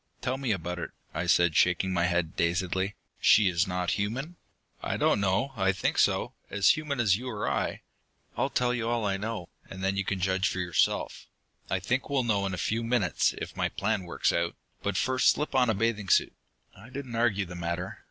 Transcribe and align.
"Tell 0.19 0.39
me 0.39 0.51
about 0.51 0.79
it," 0.79 0.89
I 1.13 1.27
said, 1.27 1.55
shaking 1.55 1.93
my 1.93 2.05
head 2.05 2.35
dazedly. 2.35 2.95
"She 3.19 3.47
is 3.49 3.67
not 3.67 3.91
human?" 4.01 4.35
"I 4.81 4.97
don't 4.97 5.19
know. 5.19 5.53
I 5.55 5.71
think 5.71 5.99
so. 5.99 6.33
As 6.49 6.69
human 6.71 6.99
as 6.99 7.17
you 7.17 7.29
or 7.29 7.47
I. 7.47 7.83
I'll 8.35 8.49
tell 8.49 8.73
you 8.73 8.89
all 8.89 9.05
I 9.05 9.17
know, 9.17 9.49
and 9.69 9.83
then 9.83 9.97
you 9.97 10.03
can 10.03 10.19
judge 10.19 10.47
for 10.49 10.57
yourself. 10.57 11.27
I 11.69 11.79
think 11.79 12.09
we'll 12.09 12.23
know 12.23 12.47
in 12.47 12.53
a 12.55 12.57
few 12.57 12.83
minutes, 12.83 13.35
if 13.37 13.55
my 13.55 13.69
plans 13.69 14.01
work 14.05 14.31
out. 14.33 14.55
But 14.81 14.97
first 14.97 15.29
slip 15.29 15.53
on 15.53 15.69
a 15.69 15.75
bathing 15.75 16.09
suit." 16.09 16.33
I 16.75 16.89
didn't 16.89 17.13
argue 17.15 17.45
the 17.45 17.53
matter. 17.53 17.99